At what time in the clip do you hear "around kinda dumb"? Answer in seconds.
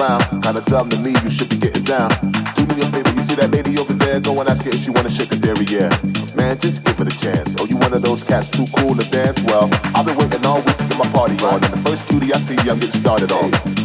0.00-0.88